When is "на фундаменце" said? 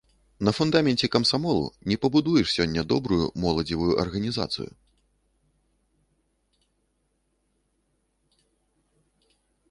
0.47-1.07